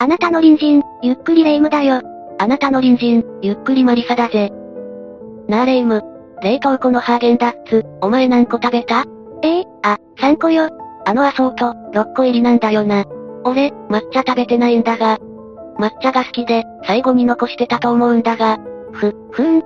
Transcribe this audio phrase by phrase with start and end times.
[0.00, 2.00] あなたの隣人、ゆっくりレ夢ムだよ。
[2.38, 4.52] あなたの隣人、ゆっくりマリサだぜ。
[5.48, 6.02] なあレ夢ム。
[6.40, 9.06] 冷凍庫のハーゲンダッツ、お前何個食べた？
[9.42, 9.62] え？
[9.62, 10.68] えあ、3個よ。
[11.04, 13.06] あのアソート、6個入りなんだよな。
[13.42, 15.18] 俺、抹茶食べてないんだが。
[15.80, 18.58] 抹茶が好きで、最後に残してたと思うんだが。
[18.92, 19.62] ふ、ふーん。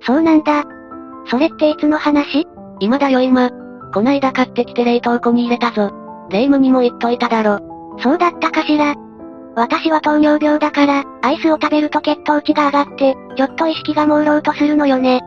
[0.00, 0.64] そうなんだ。
[1.26, 2.46] それっていつの話？
[2.80, 3.50] 今だよ今。
[3.92, 5.92] こないだ買ってきて冷凍庫に入れたぞ。
[6.30, 7.58] レ夢ムにも言っといただろ。
[8.02, 8.94] そうだったかしら。
[9.56, 15.22] 私は糖尿病だから、アイスを食べると血糖値が上がって、ちょっと意識が朦朧とするのよね。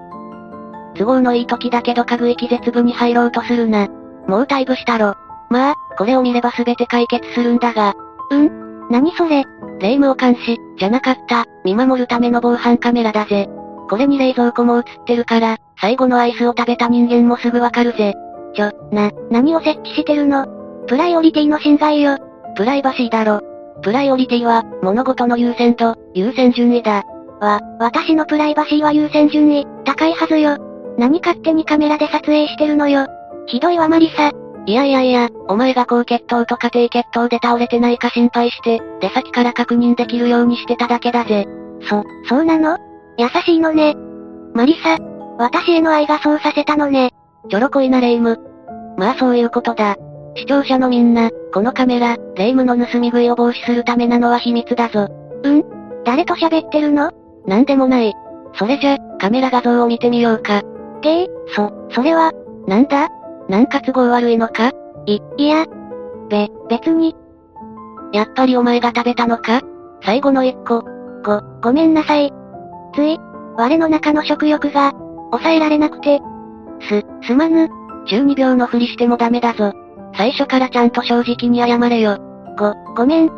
[0.95, 3.87] 都合のいい時だけど家具気絶部に入ろうとするな。
[4.27, 5.15] もう退部したろ。
[5.49, 7.95] まあ、これを見れば全て解決するんだが。
[8.29, 8.89] うん？
[8.91, 9.45] 何それ？
[9.79, 13.49] 霊夢を監視、じゃなかった、見守るための防犯カメラだぜ。
[13.89, 18.13] これに冷蔵庫も映ってるから、最後のアイスを食べた人間もすぐわかるぜ。
[18.53, 20.45] ちょ、な、何を設置してるの？
[20.85, 22.19] プライオリティの侵害よ。
[22.55, 23.41] プライバシーだろ。
[23.81, 27.03] プライオリティは、物事の優先度、優先順位だ。
[27.39, 30.57] わ、私のプライバシーは優先順位、高いはずよ。
[30.97, 33.07] 何勝手にカメラで撮影してるのよ。
[33.47, 34.31] ひどいわマリサ。
[34.65, 41.47] いやいやいや、お前が高血糖と家庭血糖で倒れてないか心配して、出先から確認できるようにしてただけだぜ。
[41.89, 42.77] そ、そうなの？
[43.17, 43.95] 優しいのね。
[44.53, 44.97] マリサ、
[45.37, 47.11] 私への愛がそうさせたのね。
[47.49, 48.39] ちょろこいなレイム。
[48.97, 49.95] まあそういうことだ。
[50.39, 55.09] 視聴者のみんな、このカメラ、レイムの盗み食いを防止するためなのは秘密だぞ。
[55.43, 55.63] うん？
[56.05, 57.11] 誰と喋ってるの？
[57.45, 58.13] なんでもない。
[58.55, 60.61] それじゃ、カメラ画像を見てみようか。
[61.01, 62.31] げえ、そ、それは、
[62.67, 63.09] なんだ？
[63.49, 64.71] なんか都合悪いのか？
[65.05, 65.65] い、いや。
[66.29, 67.15] べ、別に。
[68.13, 69.61] やっぱりお前が食べたのか？
[70.05, 70.83] 最後の一個。
[71.21, 72.31] ご、ごめんなさい。
[72.95, 73.19] つい、
[73.57, 74.93] 我の中の食欲が、
[75.31, 76.21] 抑えられなくて。
[76.87, 77.67] す、すまぬ。
[78.07, 79.73] 中二病のふりしてもダメだぞ。
[80.19, 82.17] 最初からちゃんと正直に謝れよ。
[82.57, 83.29] ご、ごめん。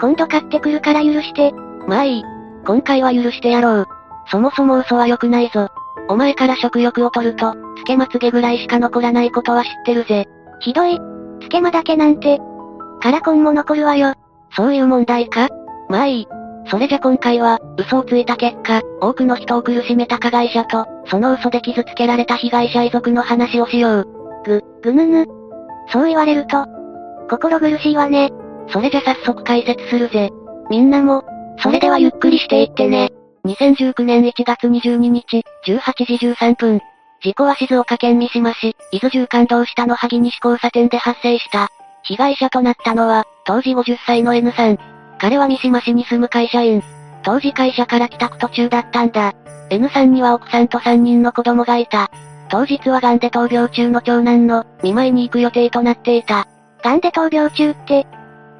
[0.00, 1.52] 今度買ってくるから許して。
[1.86, 2.24] まあいい。
[2.66, 3.86] 今回は許してやろう。
[4.28, 5.68] そもそも嘘は良くないぞ。
[6.08, 10.26] お前から食欲を取ると、つけまつげぐらいしか残らないことは知ってるぜ。
[10.58, 10.98] ひどい。
[11.42, 12.40] つけまだけなんて。
[13.00, 14.14] カラコンも残るわよ。
[14.56, 15.48] そういう問題か
[15.88, 16.28] まあいい。
[16.68, 24.08] それじゃ今回は、嘘をついた結果、多くの人を苦しめた加害者と、その嘘で傷つけられた被害者遺族の話をしよう。
[24.44, 25.35] ぐ、ぐぬぬ。
[25.88, 26.66] そう言われると、
[27.28, 28.30] 心苦しいわね。
[28.68, 30.30] それじゃ早速解説するぜ。
[30.70, 31.24] みんなも、
[31.58, 33.10] それではゆっくりしていってね。
[33.46, 36.80] 2019年1月22日、18時13分。
[37.22, 41.68] 事故は静岡県三島市、伊豆縦貫道下の萩西交差点で発生した。
[42.02, 44.78] 被害者となったのは、当時50歳の N さん。
[45.18, 46.82] 彼は三島市に住む会社員。
[47.22, 49.32] 当時会社から帰宅途中だったんだ。
[49.70, 52.10] N さんには奥さんと3人の子供がいた。
[52.48, 56.46] 当日は癌で闘病中の長男の見舞いに行く予定となっていた。
[56.82, 58.06] 癌で闘病中って、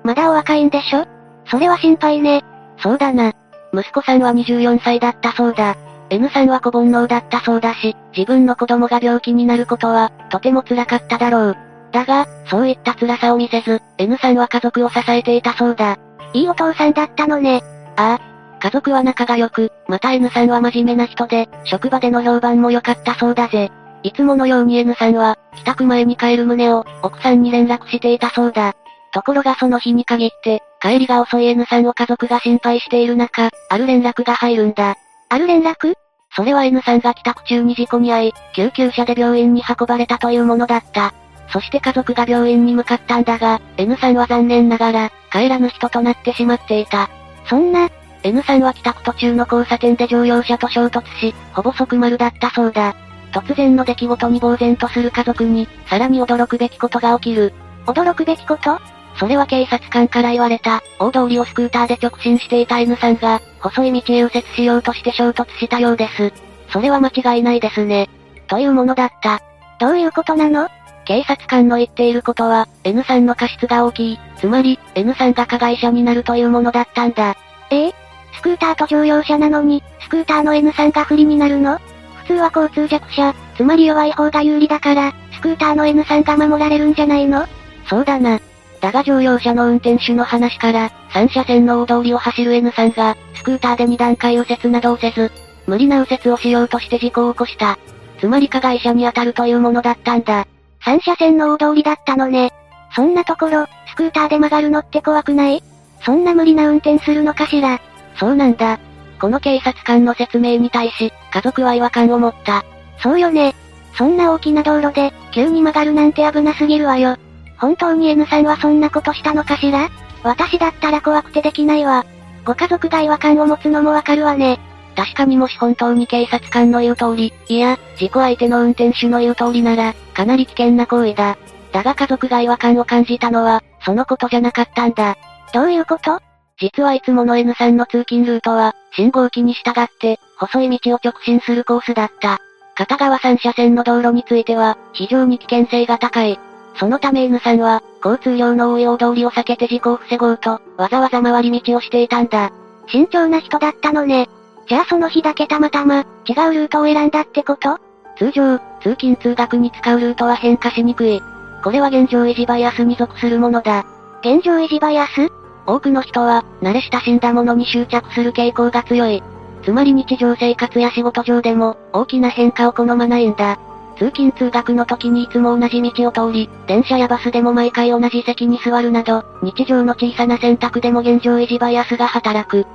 [0.03, 1.07] まだお若いんでしょ？
[1.47, 2.45] それは心配ね。
[2.79, 3.33] そうだな。
[3.73, 5.77] 息子さんは24歳だったそうだ。
[6.11, 11.57] N さんは子煩悩だったそうだし、自分の子供が病気になることは、とても辛かっただろう。
[11.93, 15.99] だが、そういった辛さを見せず、N さんは家族を支えていたそうだ。
[16.33, 17.63] いいお父さんだったのね。
[17.97, 18.26] ああ。
[18.61, 23.71] 家族は仲が良く、また N さんは真面目な人で、職場での評判も良かったそうだぜ。
[24.03, 28.75] いつものように N さんは、帰宅前に帰る旨を、奥さんに連絡していたそうだ。
[29.13, 34.97] ところがその日に限って、帰りが遅い N さんを家族が心配している中、ある連絡が入るんだ。
[35.29, 35.95] ある連絡？
[36.35, 41.15] それは N さんが帰宅中に事故に遭い、救急車で病院に運ばれたというものだった。
[41.53, 47.09] そして家族が病院に向かったんだが、N さんは残念ながら、帰らぬ人となってしまっていた。
[47.49, 47.89] そんな、
[48.23, 52.95] N さんは帰宅途中の交差点で乗用車と衝突し、ほぼ即丸だったそうだ。
[53.33, 57.53] 突然の出来事に呆然とする家族に、さらに驚くべきことが起きる。
[57.87, 58.81] 驚くべきこと？
[59.19, 66.33] それは警察官から言われた、大通りをスクーターで直進していた N さんが、細い道へ右折しようとして衝突したようです。
[66.71, 68.09] それは間違いないですね。
[68.49, 69.41] というものだった。
[69.79, 70.69] どういうことなの？
[71.05, 77.37] 警察官の言っていることは、N さんの過失が大きい、つまり、N さんが加害者になるというものだったんだ。
[77.71, 77.95] ええ？
[78.37, 81.79] スクーターと乗用車なのに、スクーターの N さんが不利になるの？
[82.25, 87.47] 普通は交通弱者、つまり弱い方が有利だから、スクーターの N さんが守られるんじゃないの？
[87.89, 88.41] そうだな。
[88.81, 95.33] だが乗用車の運転手の話から、3車線の大通りを走る N さんが、スクーターで2段階右折などをせず、
[95.67, 97.79] 無理な右折をしようとして事故を起こした。
[98.21, 100.47] つまり加害者に当たるというものだったんだ。
[100.85, 102.53] 3車線の大通りだったのね。
[102.95, 105.63] そんなところ、スクーターで曲がるのって怖くない？
[106.03, 107.81] そんな無理な運転するのかしら？
[108.19, 108.79] そうなんだ。
[109.21, 112.65] この警察官の説明に対し、家族は違和感を持った。
[112.99, 113.55] そうよね。
[113.95, 117.17] そんな大きな道路で、急に曲がるなんて危なすぎるわよ。
[117.59, 119.89] 本当に N さんはそんなことしたのかしら？
[120.23, 122.05] 私だったら怖くてできないわ。
[122.45, 124.59] ご家族が違和感を持つのもわかるわね。
[124.95, 131.37] 確かにもし本当に警察官の言う通り、いや、事故相手の運転手の言う通りなら、かなり危険な行為だ。
[131.73, 135.17] だが家族が違和感を感じたのは、そのことじゃなかったんだ。
[135.53, 136.21] どういうこと？
[136.59, 142.39] 実はいつもの N さんの通勤ルートは、信号機に従って、細い道を直進するコースだった。
[142.75, 146.39] 片側3車線の道路については、非常に危険性が高い。
[146.79, 152.51] そのため N さんは、交通量の多い大通りを避けて事故を防ごうと、わざわざ回り道をしていたんだ。
[152.87, 154.29] 慎重な人だったのね。
[154.69, 157.79] じゃあその日だけたまたま、違うルートを選んだってこと？
[158.17, 161.21] 通常、通勤通学に使うルートは変化しにくい。
[161.63, 163.85] これは現状維持バイアスに属するものだ。
[164.21, 165.31] 現状維持バイアス？
[165.67, 169.23] 多くの人は、慣れ親しんだものに執着する傾向が強い。
[169.65, 173.59] つまり日常生活や仕事上でも、大きな変化を好まないんだ。
[173.99, 182.67] 通勤通学の時にいつも同じ道を通り、電車やバスでも毎回同じ席に座るなど、日常の小さな選択でも現状維持バイアスが働く。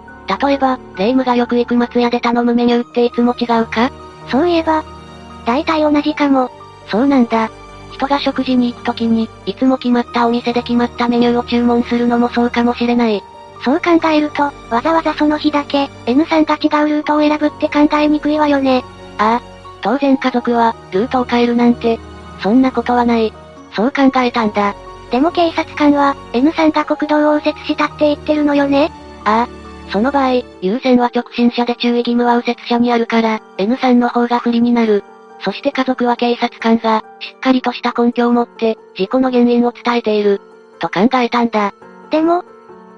[0.43, 3.91] 例えば、霊夢がよく行く松屋で頼むメニューっていつも違うか？
[4.29, 4.83] そういえば、
[5.45, 6.49] 大体同じかも。
[6.87, 7.51] そうなんだ。
[7.91, 13.23] 人が食事に行く時に、いつも決まったお店で決まったメニューを注文するのもそうかもしれない。
[13.63, 18.83] そう考えると、わざわざその日だけ、N さんが違うルートを選ぶって考えにくいわよね。
[19.17, 19.41] ああ。
[19.81, 21.99] 当然家族は、ルートを変えるなんて、
[22.41, 23.33] そんなことはない。
[23.75, 24.75] そう考えたんだ。
[25.11, 28.91] でも警察官は、N さんが国道を右折したって言ってるのよね
[29.25, 29.61] ああ。
[29.91, 35.03] その場合、優先は直進車で注意義務は右折車にあるから、N さんの方が不利になる。
[35.43, 40.41] そして家族は警察官が、しっかりとした根拠を持って、事故の原因を伝えている。
[40.79, 41.73] と考えたんだ。
[42.09, 42.43] でも、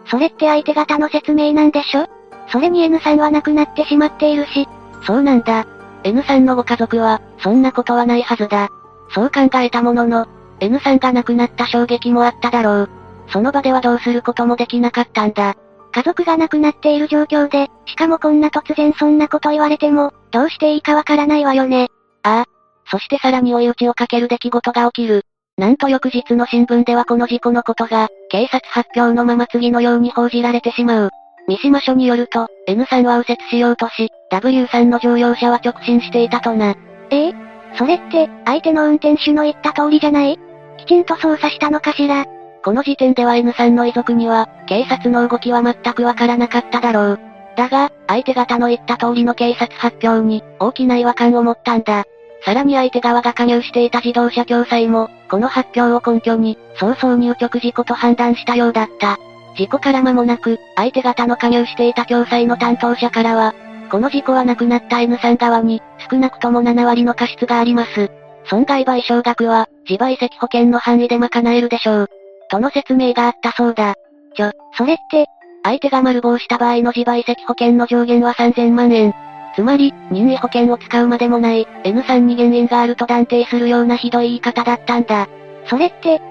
[0.07, 2.07] それって相手方の説明なんでしょ？
[2.50, 4.68] それに N さんは亡くなってしまっているし。
[5.06, 5.66] そうなんだ。
[6.04, 8.69] N さんのご家族は、そんなことはないはずだ。
[9.13, 10.28] そう考えたものの、
[10.60, 12.89] N さんが亡くなった衝撃もあっただろう。
[13.30, 15.56] その場ではどうすることもできなかったんだ。
[15.94, 21.89] 家族が亡くなっている状況で、しかもこんな突然そんなこと言われても、どうしていいかわからないわよね。
[22.24, 22.46] ああ。
[22.86, 25.24] そしてさらに追い打ちをかける出来事が起きる。
[25.58, 31.10] なんと翌日の新聞ではこの事故のことが、警察発表のまま次のように報じられてしまう。
[31.48, 36.75] 三島署によると、N さんは右折しようとし、W さんの乗用車は直進していたとな。
[37.10, 37.28] え？
[37.28, 37.34] え
[37.78, 40.40] それって、相手の運転手の言った通りじゃない？
[40.78, 42.25] きちんと操作したのかしら？
[42.64, 47.20] この時点では N さんの遺族には、警察の動きは全くわからなかっただろう。
[47.58, 52.06] だが、相手方の言った通りの警察発表に、大きな違和感を持ったんだ。
[52.45, 59.18] さらに相手側が加入していた自動車共済も、この発表を根拠に、早々に右直事故と判断したようだった。
[59.56, 63.54] 事故から間もなく、相手方の加入していた共済の担当者からは、
[63.90, 68.12] この事故は亡くなった N さん側に、少なくとも7割の過失があります。
[68.50, 72.10] 損害賠償額は、自賠責保険の範囲で賄えるでしょう。
[72.50, 73.96] との説明があったそうだ。
[74.36, 75.28] ちょ、それって、
[75.63, 79.13] 相手が丸棒した場合の自賠責保険の上限は3000万円。
[79.56, 85.28] つまり、任意保険を使うまでもない、N さんに原因があると断定するようなひどい言い方だったんだ。
[85.68, 86.22] それって、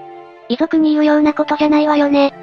[0.49, 2.33] 遺族に言うようなことじゃないわよね。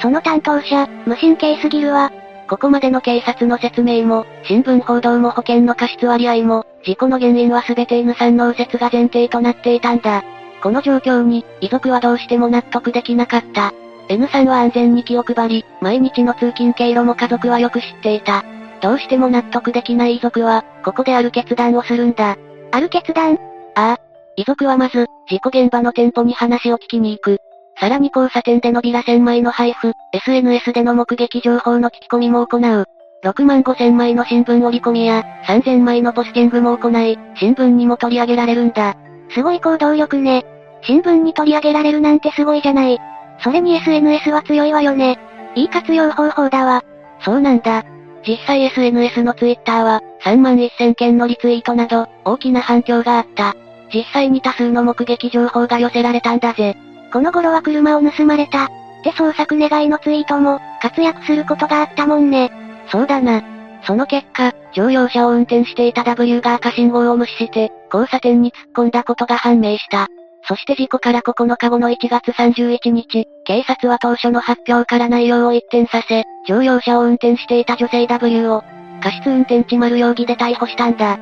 [0.00, 2.12] その担当者、無神経すぎるわ。
[2.48, 10.24] ここまでの警察の説明も、新聞報道も保険の過失割合も、事故の原因は全て N さんの右折が前提となっていたんだ。
[10.62, 13.72] この状況に、遺族はどうしても納得できなかった。
[14.08, 18.44] N さんは安全に気を配り、毎日の通勤経路も家族はよく知っていた。
[18.80, 22.36] どうしても納得できない遺族は、ここである決断をするんだ。
[22.70, 23.38] ある決断？
[23.74, 23.96] ああ。
[24.36, 27.38] 遺族はまず、事故現場の店舗に話を聞きに行く。
[27.80, 32.84] さらに交差点でのビラ1000枚の配布、SNS での目撃情報の聞き込みも行う。
[33.24, 38.96] 6万5000枚の新聞折り込みや、3000枚のポスティングも行い、新聞にも取り上げられるんだ。
[39.30, 40.44] すごい行動力ね。
[40.82, 42.98] 新聞に取り上げられるなんてすごいじゃない。
[43.42, 45.18] それに SNS は強いわよね。
[45.54, 46.84] いい活用方法だわ。
[47.20, 47.84] そうなんだ。
[48.26, 53.54] 実際 SNS の Twitter は、3万1000件のリツイートなど、大きな反響があった。
[53.92, 56.76] 実際に多数の目撃情報が寄せられたんだぜ。
[57.12, 58.64] この頃は車を盗まれた。
[58.64, 58.68] っ
[59.02, 62.50] て捜索願いのツイートも、活躍することがあったもんね。
[62.90, 63.42] そうだな。
[63.84, 70.08] その結果、乗用車を運転していた W が赤信号を無視して、交差点に突っ込んだことが判明した。
[70.48, 78.64] そして事故から9日後の1月31日、警察は当初の発表から内容を一転させ、乗用車を運転していた女性 W を、
[79.02, 81.18] 過失運転致丸容疑で逮捕したんだ。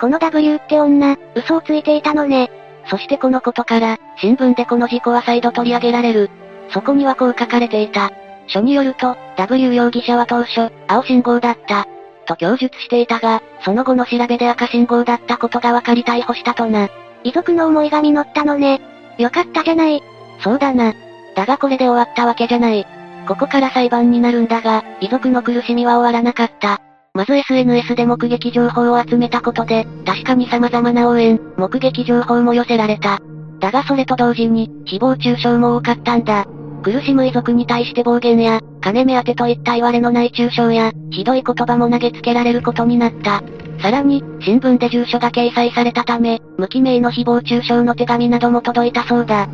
[0.00, 2.52] この W って女、嘘をついていたのね。
[2.88, 6.30] そしてこのことから、新聞でこの事故は再度取り上げられる。
[6.72, 8.12] そこにはこう書かれていた。
[8.46, 11.88] 書によると、W 容疑者は当初、青信号だった。
[12.26, 16.88] と供述していたが、その後の調べで赤信号だったことが分かり逮捕したとな。
[17.24, 18.80] 遺族の思いが実ったのね。
[19.18, 20.02] よかったじゃない。
[20.42, 20.94] そうだな。
[21.36, 22.86] だがこれで終わったわけじゃない。
[23.26, 26.80] ここから裁判になるんだが、遺族の苦しみは終わらなかった。
[27.12, 33.18] まず SNS で目撃情報を集めたことで、確かに様々な応援、目撃情報も寄せられた。
[33.58, 36.46] だがそれと同時に、誹謗中傷も多かったんだ。
[36.82, 43.42] 苦しむ遺族に対して暴言や、金目当てといった言われのない中傷や、ひどい言葉も投げつけられることになった。
[43.80, 49.48] さらに、新聞で住所が掲載されたため、無記名の誹謗中傷の手紙なども届いたそうだ。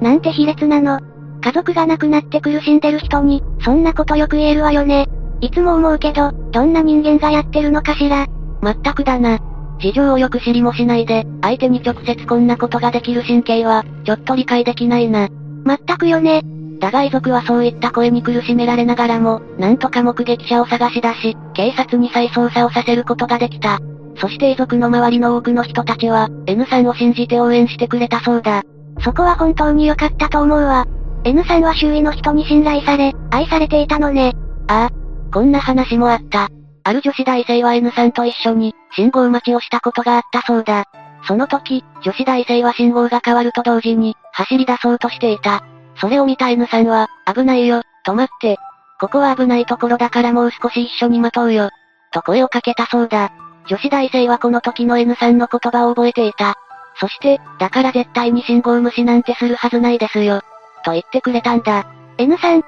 [0.00, 1.00] なんて卑劣なの。
[1.40, 5.08] 家族が亡くなって苦しんでる人に、そんなことよく言えるわよね。
[5.40, 8.26] いつも思うけど、どんな人間がやってるのかしら。
[8.60, 9.38] まったくだな。
[9.80, 15.28] 事情をよく知りもしないで、相手に直接こんなことができる神経は、ちょっと理解できないな。
[15.64, 16.42] まったくよね。
[16.78, 23.78] だが遺族はそういった声に苦しめられながらも、なんとか目撃者を探し出し、警察に再捜査をさせることができた。
[24.16, 28.62] そして遺族の周りの多くの人たちは、N さんを信じて応援してくれたそうだ。
[29.00, 30.86] そこは本当に良かったと思うわ。
[31.24, 34.32] N さんは周囲の人に信頼され、愛されていたのね。
[34.68, 35.04] ああ。
[35.32, 36.48] こんな話もあった。
[36.84, 40.84] ある女子大生は N さんと一緒に、信号待ちをしたことがあったそうだ。
[41.26, 45.64] その時、女子大生は信号が変わると同時に、走り出そうとしていた。
[45.96, 48.58] それを見た N さんは、危ないよ、止まって。
[49.00, 51.70] ここは危ないところだからもう少し一緒に待とうよ。
[52.12, 53.32] と声をかけたそうだ。
[53.66, 56.54] 女子大生はこの時の N さんの言葉を覚えていた。
[57.00, 60.42] そして、だから絶対に信号無視なんてするはずないですよ。
[60.84, 61.86] と言ってくれたんだ。
[62.18, 62.62] N さん、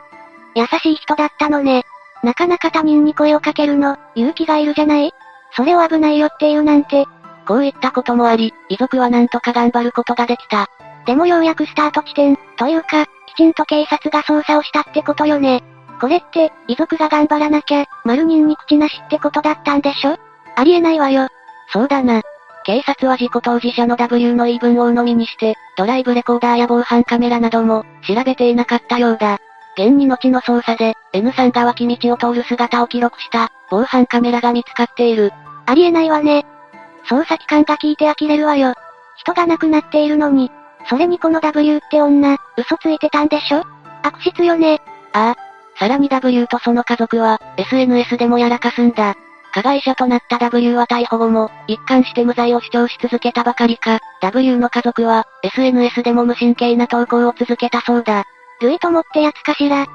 [0.54, 1.84] 優しい人だったのね。
[2.22, 5.12] なかなか他人に声をかけるの、勇気がいるじゃない
[5.54, 7.06] それを危ないよって言うなんて。
[7.46, 10.68] こういったこともあり、遺族はなんとか頑張ることができた。
[11.06, 15.62] でもようやくスタート地点、というか、きちんと警察が捜査をしたってことよね。
[16.00, 20.18] これって、遺族が頑張らなきゃ、丸人に口なしってことだったんでしょ？
[20.56, 21.28] ありえないわよ。
[21.72, 22.22] そうだな。
[22.64, 29.38] 警察は事故当事者の W の言い分を鵜呑みにして、ドライブレコーダーや防犯カメラなども、調べていなかったようだ。
[29.78, 35.32] 現に後の捜査で、N さんが脇道を通る姿を記録した、防犯カメラが見つかっている。
[35.66, 36.44] ありえないわね。
[37.08, 38.74] 捜査機関が聞いて呆れるわよ。
[39.16, 40.50] 人が亡くなっているのに、
[40.88, 43.64] それにこの W って女、嘘ついてたんでしょ？
[44.02, 44.80] 悪質よね。
[45.12, 45.36] ああ。
[45.78, 49.14] さらに W とその家族は、SNS でもやらかすんだ。
[49.52, 58.24] 加害者となった W は逮捕後も、一貫して無罪を主張し続けたばかりか、W の家族は、SNS でも無神経な投稿を続けたそうだ。
[58.60, 59.86] 類ともってやつかしら。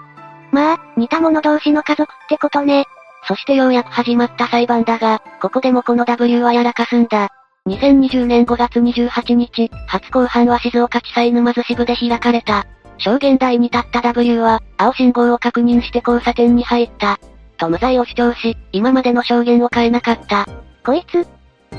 [0.51, 2.85] まあ、似た者同士の家族ってことね。
[3.27, 7.29] そしてようやく始まった裁判だが、ここでもこの W はやらかすんだ。
[7.69, 12.65] 2020年5月28日、初公判は静岡地裁沼津支部で開かれた。
[12.97, 17.19] 証言台に立った W は、青信号を確認して交差点に入った。
[17.57, 20.47] と無罪を主張し、今までの証言を変えなかった。
[20.83, 21.27] こいつ、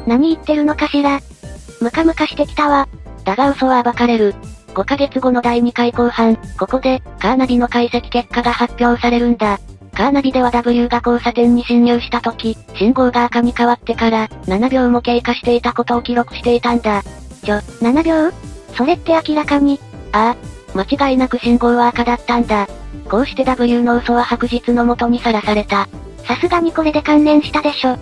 [0.07, 1.21] 何言ってるのかしら。
[1.81, 2.89] ムカムカしてきたわ。
[3.25, 4.37] だが嘘は暴かれる。
[4.69, 9.59] 5ヶ月後の第2回公判、ここで、カーナビの解析結果が発表されるんだ。
[9.95, 17.03] カーナビでは W が交差点に進入した時、信号が赤に変わってから、7秒も経過していたことを記録していたんだ。
[17.45, 18.33] ちょ、7秒？
[18.75, 19.79] それって明らかに？
[20.13, 20.35] あ
[20.75, 22.67] あ、間違いなく信号は赤だったんだ。
[23.09, 25.89] こうして W の嘘は白日のもとにさらされた。
[26.25, 27.99] さすがにこれで関連したでしょ。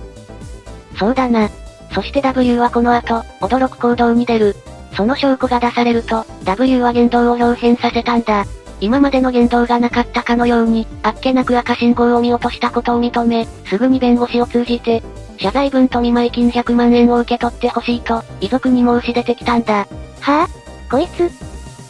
[0.97, 1.49] そうだな。
[1.93, 4.55] そして W はこの後、驚く行動に出る。
[4.95, 8.45] その証拠が出されると、W は言動を表変させたんだ。
[8.81, 15.03] 今までの言動がなかったかのように、あっけなく赤信号を見落としたことを認め、すぐに弁護士を通じて、
[15.39, 19.75] 謝罪文と見舞金100万円を受け取ってほしいと、遺族に申し出てきたんだ。
[19.79, 20.49] はぁ、あ、
[20.91, 21.31] こいつ、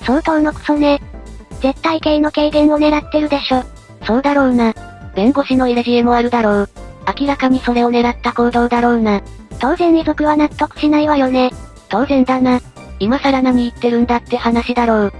[0.04, 1.00] 相当のクソね。
[1.60, 3.62] 絶対刑の軽減を狙ってるでしょ。
[4.06, 4.74] そうだろうな。
[5.14, 6.68] 弁護士の入れ知恵もあるだろう。
[7.20, 9.20] 明らかにそれを狙った行動だろうな。
[9.58, 11.50] 当然遺族は納得しないわよね。
[11.88, 12.60] 当然だな。
[12.98, 15.12] 今更何言ってるんだって話だろう。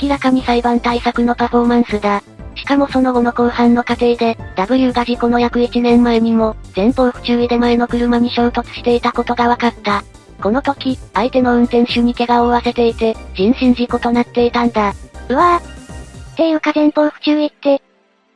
[0.00, 2.22] 明らかに裁判対策のパフォーマンスだ。
[2.54, 10.02] しかもその後の後半の過程で、W が事故の約1年前にも、前方不注意で前の車に衝突していたことが分かった。
[10.42, 14.92] この時、相手の運転手に怪我を負わせていて、人身事故となっていたんだ。
[15.28, 16.32] うわぁ。
[16.32, 17.82] っていうか前方不注意って、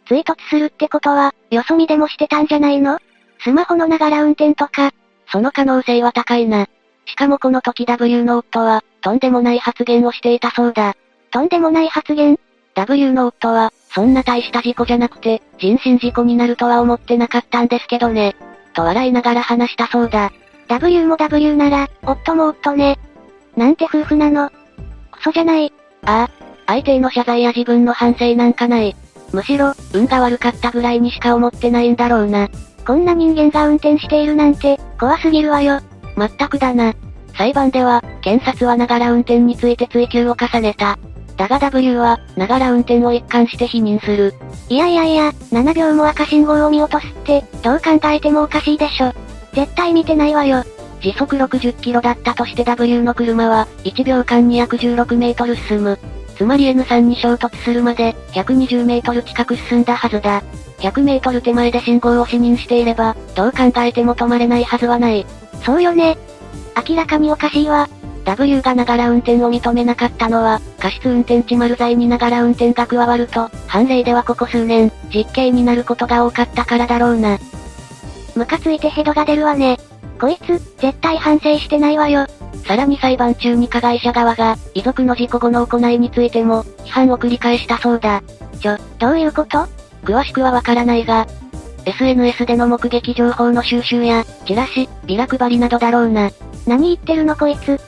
[0.09, 2.99] 追突するってことは、よそ見でもしてたんじゃないの？
[3.45, 4.93] スマホのながら運転とか。
[5.31, 6.67] その可能性は高いな。
[7.07, 10.95] しかもこの時 W の夫は、とんでもない発言をしていたそうだ。
[11.33, 12.39] とんでもない発言
[12.75, 18.37] ?W の夫は、そんな大した事故じゃなくて、人身事故になるとは思ってなかったんですけどね。
[18.75, 20.31] と笑いながら話したそうだ。
[20.69, 22.99] W も W なら、夫も夫ね。
[23.57, 24.51] なんて夫婦なの？
[25.11, 25.73] クソじゃない。
[26.05, 26.31] ああ、
[26.67, 28.95] 相手への謝罪や自分の反省なんかない。
[29.33, 32.49] むしろ、運が悪かったぐらいにしか思ってないんだろうな。
[32.87, 35.81] こんな人間が運転しているなんて、怖すぎるわよ。
[36.15, 36.95] まったくだな。
[37.37, 40.99] 裁判では、検察はながら運転について追及を重ねた。
[41.37, 44.35] だが W は、ながら運転を一貫して否認する。
[44.69, 49.13] いやいやいや、7秒も赤信号を見落とすって、どう考えてもおかしいでしょ。
[49.55, 50.65] 絶対見てないわよ。
[51.01, 55.99] 時速60キロだったとして W の車は、1秒間に約16メートル進む。
[56.37, 60.43] つまり N3 に衝突するまで、120メートル近く進んだはずだ。
[60.79, 65.27] 100メートル手前で信号を視認していれば、どう考えても止まれないはずはない。
[65.65, 66.19] そうよね。
[66.89, 67.89] 明らかにおかしいわ。
[68.25, 77.39] W がながら運転を認めなかったのは、過失運転致丸罪にながら運転が加わると、判例ではここ数年、実刑になることが多かったからだろうな。
[78.37, 79.79] ムカついてヘドが出るわね。
[80.21, 82.27] こいつ、絶対反省してないわよ。
[82.65, 88.23] さらに裁判中に加害者側が、遺族の事故後の行いについても、批判を繰り返したそうだ。
[88.61, 89.67] ちょ、どういうこと？
[90.05, 91.27] 詳しくはわからないが、
[91.85, 96.31] SNS での目撃情報の収集や、チラシ、ビラ配りなどだろうな。
[96.69, 97.81] 何言ってるのこいつ？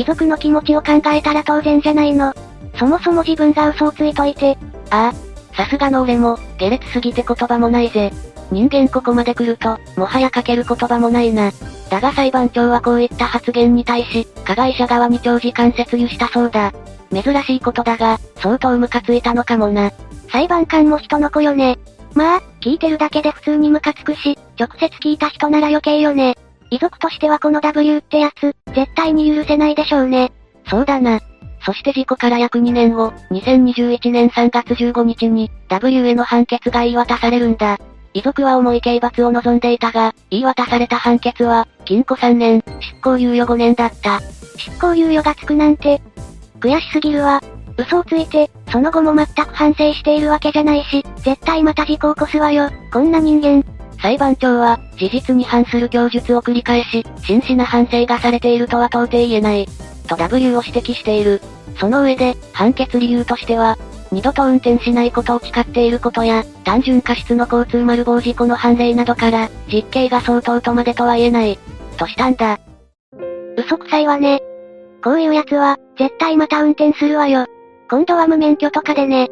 [0.00, 2.32] 遺族の気持ちを考えたら当然じゃないの。
[2.78, 4.56] そもそも自分が嘘をついといて。
[4.88, 8.10] ああ、さすがの俺も、下劣すぎて言葉もないぜ。
[8.50, 11.52] 人間ここまで来ると、もはやかける言葉もないな。
[11.90, 16.72] だが裁判長はこういった発言に対し、加害者側に長時間説諭したそうだ。
[17.12, 19.92] 珍しいことだが、相当ムカついたのかもな。
[20.32, 21.78] 裁判官も人の子よね。
[22.14, 26.36] まあ、聞いてるだけで普通にムカつくし、直接聞いた人なら余計よね。
[26.70, 30.32] 遺族としてはこの W ってやつ、絶対に許せないでしょうね。
[30.68, 31.20] そうだな。
[31.64, 37.78] そして事故から約2年後、2021年3月15日に、W への判決が言い渡されるんだ。
[38.14, 44.20] 遺族は重い刑罰を望んでいたが、言い渡された判決は、禁錮3年、執行猶予5年だった。
[44.56, 46.00] 執行猶予がつくなんて、
[46.60, 47.40] 悔しすぎるわ。
[47.76, 53.64] 嘘をついて、その後も全く反省しているわけじゃないし、絶対また事故を起こすわよ、こんな人間。
[54.00, 59.66] 裁判長は、事実に反する供述を繰り返し、真摯な反省がされているとは到底言えない。
[60.08, 61.40] と W を指摘している。
[61.78, 63.76] その上で、判決理由としては、
[64.10, 71.58] 二度と運転しないことを誓っていることや、単純過失の交通丸棒事故の判例などから、実刑が相当とまでとは言えない。
[71.96, 72.58] としたんだ。
[73.56, 74.40] 嘘くさいわね。
[75.04, 77.46] こういう奴は、絶対また運転するわよ。
[77.90, 79.28] 今度は無免許とかでね。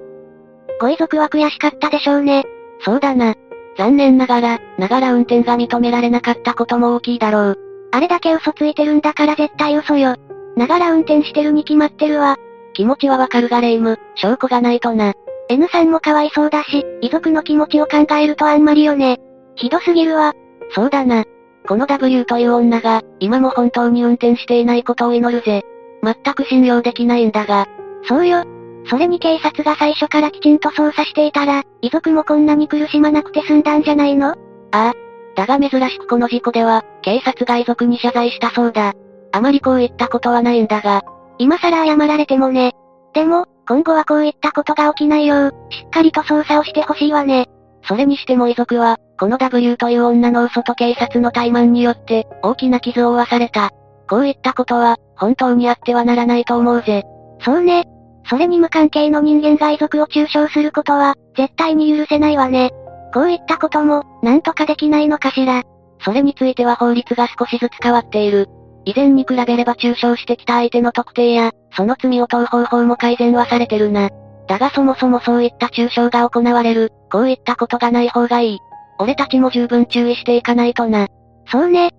[0.81, 2.45] ご遺族は悔しかったでしょうね。
[2.85, 3.35] そうだな。
[3.79, 7.59] 残念ながら、ながら運転が認められなかったことも大きいだろう。
[7.93, 10.17] あれだけ嘘ついてるんだから絶対嘘よ。
[10.57, 12.37] ながら運転してるに決まってるわ。
[12.75, 15.15] 気持ちはわかるがレイム、証拠がないとな。
[15.49, 19.19] N さんもかわいそうだし、遺族の気持ちを考えるとあんまりよね。
[19.55, 20.35] ひどすぎるわ。
[20.75, 21.25] そうだな。
[21.67, 25.63] この W という女が、今も本当に運転していないことを祈るぜ。
[26.03, 27.67] 全く信用できないんだが。
[28.05, 28.45] そうよ。
[28.89, 34.31] それに警察が最初からきちんと捜査していたら、遺族もこんなに苦しまなくて済んだんじゃないの？
[34.31, 34.35] あ
[34.73, 34.93] あ。
[35.37, 38.95] だが珍しくこの事故では、警察が遺族に謝罪したそうだ。
[39.33, 41.03] あまりこういったことはないんだが、
[41.39, 42.73] 今更謝られてもね。
[43.13, 47.47] でも、今後はこういったことが起きないよう、しっかりと捜査をしてほしいわね。
[47.85, 53.71] それにしても遺族は、この W という女の嘘と警察の怠慢によって、大きな傷を負わされた。
[54.09, 57.05] こういったことは、本当にあってはならないと思うぜ。
[57.45, 57.85] そうね。
[58.29, 62.71] それに無関係の人間が遺族を中傷することは、絶対に許せないわね。
[63.15, 65.63] こういったことも、なんとかできないのかしら。
[66.01, 68.47] それについては法律が少しずつ変わっている。
[68.85, 74.11] 以前に比べれば中傷してきた相手の特定や、その罪を問う方法も改善はされてるな。
[74.47, 78.59] だがそもそもそういった中傷が行われる、こういったことがない方がいい。
[78.99, 81.07] 俺たちも十分注意していかないとな。
[81.47, 81.91] そうね。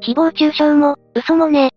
[0.00, 1.70] 誹謗中傷も、嘘もね。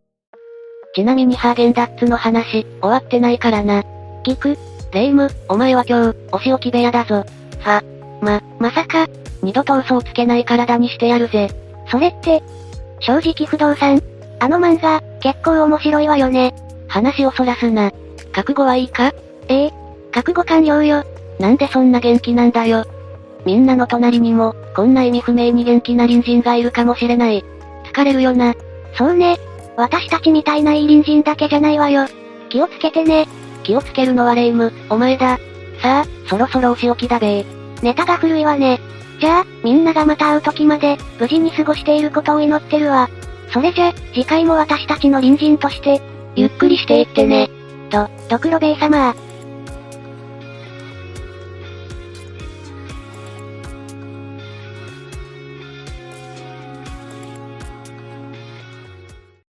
[0.94, 3.82] ちなみにハーゲンダッツの話、終わってないからな。
[4.26, 4.58] 聞く？
[4.92, 7.24] レイム、お前は今日、お仕置き部屋だぞ。
[7.62, 7.82] は、
[8.22, 9.08] ま、まさか、
[9.42, 11.50] 二度と嘘をつけない体にしてやるぜ。
[11.90, 12.44] それって、
[13.00, 14.04] 正直不動産？
[14.40, 16.54] あの漫画、結構面白いわよね。
[16.90, 17.94] 話をそらすな。
[18.34, 19.14] 覚悟はいいか？
[19.48, 19.72] ええ。
[20.12, 21.06] 覚悟完了よ。
[21.40, 22.86] なんでそんな元気なんだよ。
[23.46, 27.46] みんなの隣にも、こんな意味不明に元気な隣人がいるかもしれない。
[27.94, 28.54] 疲れるよな。
[28.98, 29.38] そうね。
[29.78, 32.08] 私たちみたいないい隣人だけじゃないわよ。
[32.50, 33.28] 気をつけてね。
[33.64, 35.40] 気をつけるのはレイム、お前だ。
[35.82, 37.46] さあ、そろそろお仕置きだべ
[37.82, 38.80] ネタが古いわね。
[39.20, 43.10] じゃあ、みんながまた会う時まで、無事に過ごしていることを祈ってるわ。
[43.52, 46.02] それじゃ、次回も私たちの隣人として、
[46.36, 47.50] ゆっくりしていってね。
[47.90, 49.16] と、ドクロベイ様